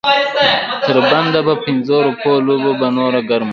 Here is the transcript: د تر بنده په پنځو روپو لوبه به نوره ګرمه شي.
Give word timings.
د 0.35 0.37
تر 0.85 0.95
بنده 1.11 1.39
په 1.47 1.53
پنځو 1.65 1.97
روپو 2.07 2.31
لوبه 2.47 2.71
به 2.79 2.87
نوره 2.97 3.19
ګرمه 3.29 3.45
شي. 3.49 3.49